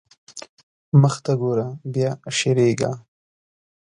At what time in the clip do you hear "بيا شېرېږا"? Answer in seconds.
1.93-2.91